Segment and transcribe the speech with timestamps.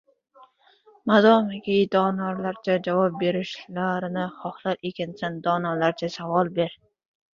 [1.09, 6.75] Modomiki, donolarcha javob berishlarini xohlar ekansan– donolarcha savol ber.